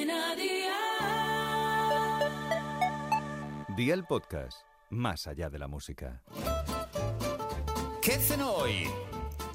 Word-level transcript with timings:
Cadena 0.00 0.34
Dial. 0.34 0.70
Día 3.76 3.94
el 3.94 4.04
podcast, 4.04 4.62
más 4.88 5.26
allá 5.26 5.50
de 5.50 5.58
la 5.58 5.68
música. 5.68 6.22
¿Qué 8.00 8.12
cenó 8.12 8.52
hoy? 8.52 8.88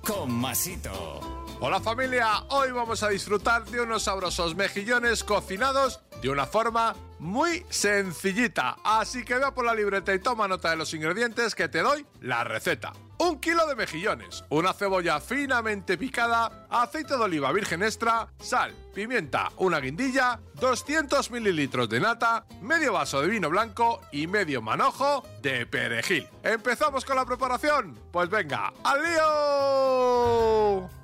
Con 0.06 0.32
Masito. 0.32 1.20
Hola 1.62 1.80
familia, 1.80 2.44
hoy 2.50 2.72
vamos 2.72 3.02
a 3.02 3.10
disfrutar 3.10 3.66
de 3.66 3.82
unos 3.82 4.04
sabrosos 4.04 4.56
mejillones 4.56 5.24
cocinados 5.24 6.02
de 6.26 6.32
una 6.32 6.48
forma 6.48 6.96
muy 7.20 7.64
sencillita. 7.70 8.78
Así 8.84 9.24
que 9.24 9.36
vea 9.36 9.52
por 9.52 9.64
la 9.64 9.76
libreta 9.76 10.12
y 10.14 10.18
toma 10.20 10.48
nota 10.48 10.72
de 10.72 10.76
los 10.76 10.92
ingredientes 10.94 11.54
que 11.54 11.70
te 11.70 11.84
doy 11.84 12.04
la 12.22 12.44
receta. 12.44 12.94
Un 13.20 13.40
kilo 13.40 13.68
de 13.68 13.76
mejillones, 13.76 14.44
una 14.50 14.74
cebolla 14.74 15.22
finamente 15.22 15.98
picada, 16.00 16.66
aceite 16.70 17.16
de 17.16 17.24
oliva 17.24 17.52
virgen 17.52 17.84
extra, 17.84 18.28
sal, 18.40 18.74
pimienta, 18.94 19.52
una 19.58 19.80
guindilla, 19.80 20.40
200 20.56 21.30
mililitros 21.30 21.88
de 21.90 22.00
nata, 22.00 22.46
medio 22.60 22.94
vaso 22.94 23.22
de 23.22 23.28
vino 23.28 23.50
blanco 23.50 24.02
y 24.12 24.26
medio 24.26 24.64
manojo 24.64 25.24
de 25.44 25.68
perejil. 25.68 26.28
¿Empezamos 26.44 27.06
con 27.06 27.18
la 27.18 27.26
preparación? 27.26 27.98
Pues 28.12 28.30
venga, 28.30 28.74
¡al 28.84 29.04
lío! 29.04 30.95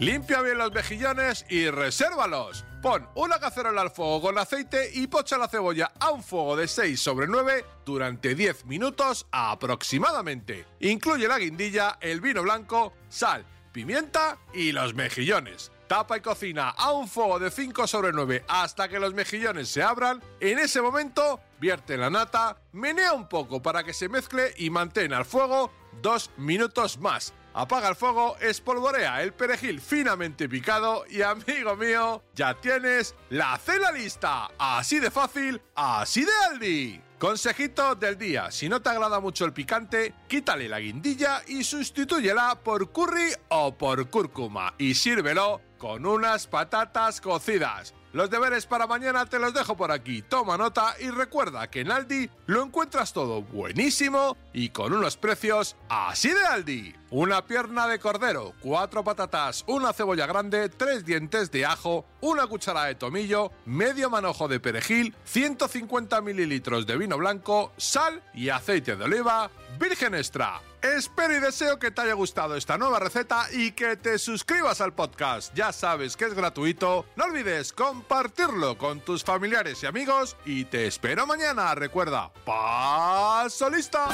Limpia 0.00 0.40
bien 0.40 0.56
los 0.56 0.72
mejillones 0.72 1.44
y 1.50 1.68
resérvalos. 1.68 2.64
Pon 2.80 3.06
una 3.16 3.38
cacerola 3.38 3.82
al 3.82 3.90
fuego 3.90 4.22
con 4.22 4.38
aceite 4.38 4.90
y 4.94 5.08
pocha 5.08 5.36
la 5.36 5.46
cebolla 5.46 5.92
a 6.00 6.08
un 6.08 6.22
fuego 6.22 6.56
de 6.56 6.68
6 6.68 6.98
sobre 6.98 7.26
9 7.26 7.66
durante 7.84 8.34
10 8.34 8.64
minutos 8.64 9.26
aproximadamente. 9.30 10.64
Incluye 10.80 11.28
la 11.28 11.38
guindilla, 11.38 11.98
el 12.00 12.22
vino 12.22 12.42
blanco, 12.42 12.94
sal, 13.10 13.44
pimienta 13.72 14.38
y 14.54 14.72
los 14.72 14.94
mejillones. 14.94 15.70
Tapa 15.86 16.16
y 16.16 16.22
cocina 16.22 16.70
a 16.70 16.92
un 16.92 17.06
fuego 17.06 17.38
de 17.38 17.50
5 17.50 17.86
sobre 17.86 18.12
9 18.12 18.46
hasta 18.48 18.88
que 18.88 19.00
los 19.00 19.12
mejillones 19.12 19.68
se 19.68 19.82
abran. 19.82 20.22
En 20.40 20.58
ese 20.58 20.80
momento, 20.80 21.40
vierte 21.60 21.98
la 21.98 22.08
nata, 22.08 22.56
menea 22.72 23.12
un 23.12 23.28
poco 23.28 23.60
para 23.60 23.84
que 23.84 23.92
se 23.92 24.08
mezcle 24.08 24.54
y 24.56 24.70
mantén 24.70 25.12
al 25.12 25.26
fuego 25.26 25.70
2 26.00 26.30
minutos 26.38 26.96
más. 26.96 27.34
Apaga 27.52 27.88
el 27.88 27.96
fuego, 27.96 28.36
espolvorea 28.38 29.22
el 29.22 29.32
perejil 29.32 29.80
finamente 29.80 30.48
picado 30.48 31.04
y 31.08 31.22
amigo 31.22 31.74
mío, 31.76 32.22
ya 32.34 32.54
tienes 32.54 33.14
la 33.28 33.58
cena 33.58 33.90
lista. 33.90 34.50
Así 34.56 35.00
de 35.00 35.10
fácil, 35.10 35.60
así 35.74 36.24
de 36.24 36.30
Aldi. 36.48 37.00
Consejito 37.18 37.96
del 37.96 38.16
día, 38.16 38.50
si 38.50 38.68
no 38.68 38.80
te 38.80 38.88
agrada 38.88 39.20
mucho 39.20 39.44
el 39.44 39.52
picante, 39.52 40.14
quítale 40.26 40.68
la 40.68 40.80
guindilla 40.80 41.42
y 41.46 41.64
sustitúyela 41.64 42.60
por 42.62 42.92
curry 42.92 43.34
o 43.48 43.76
por 43.76 44.08
cúrcuma 44.08 44.72
y 44.78 44.94
sírvelo 44.94 45.60
con 45.76 46.06
unas 46.06 46.46
patatas 46.46 47.20
cocidas. 47.20 47.94
Los 48.12 48.28
deberes 48.28 48.66
para 48.66 48.88
mañana 48.88 49.24
te 49.26 49.38
los 49.38 49.54
dejo 49.54 49.76
por 49.76 49.92
aquí. 49.92 50.22
Toma 50.22 50.56
nota 50.56 50.96
y 50.98 51.10
recuerda 51.10 51.70
que 51.70 51.80
en 51.80 51.92
Aldi 51.92 52.28
lo 52.46 52.64
encuentras 52.64 53.12
todo 53.12 53.42
buenísimo 53.42 54.36
y 54.52 54.70
con 54.70 54.92
unos 54.92 55.16
precios 55.16 55.76
así 55.88 56.30
de 56.30 56.44
Aldi. 56.44 56.94
Una 57.10 57.44
pierna 57.44 57.86
de 57.86 57.98
cordero, 58.00 58.54
cuatro 58.60 59.04
patatas, 59.04 59.64
una 59.68 59.92
cebolla 59.92 60.26
grande, 60.26 60.68
tres 60.68 61.04
dientes 61.04 61.50
de 61.50 61.66
ajo, 61.66 62.04
una 62.20 62.46
cucharada 62.46 62.86
de 62.86 62.94
tomillo, 62.96 63.52
medio 63.64 64.10
manojo 64.10 64.48
de 64.48 64.60
perejil, 64.60 65.14
150 65.24 66.20
mililitros 66.20 66.86
de 66.86 66.96
vino 66.96 67.18
blanco, 67.18 67.72
sal 67.76 68.22
y 68.34 68.48
aceite 68.48 68.96
de 68.96 69.04
oliva 69.04 69.50
virgen 69.78 70.14
extra. 70.14 70.60
Espero 70.82 71.36
y 71.36 71.40
deseo 71.40 71.78
que 71.78 71.90
te 71.90 72.02
haya 72.02 72.14
gustado 72.14 72.54
esta 72.56 72.78
nueva 72.78 72.98
receta 72.98 73.46
y 73.52 73.72
que 73.72 73.96
te 73.96 74.18
suscribas 74.18 74.80
al 74.80 74.94
podcast. 74.94 75.54
Ya 75.54 75.72
sabes 75.72 76.16
que 76.16 76.24
es 76.26 76.34
gratuito. 76.34 77.06
No 77.16 77.24
olvides 77.24 77.72
compartirlo 78.00 78.78
con 78.78 79.00
tus 79.00 79.22
familiares 79.22 79.82
y 79.82 79.86
amigos 79.86 80.36
y 80.46 80.64
te 80.64 80.86
espero 80.86 81.26
mañana. 81.26 81.74
Recuerda, 81.74 82.32
paso 82.46 83.68
lista. 83.68 84.08